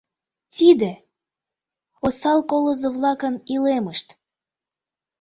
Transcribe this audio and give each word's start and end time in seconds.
Тиде— 0.55 0.91
осал 2.05 2.39
колызо-влакын 2.49 3.35
илемышт. 3.53 4.07